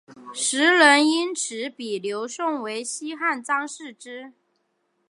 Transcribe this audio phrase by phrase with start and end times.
[0.33, 4.33] 时人因此比刘颂为西汉张释之。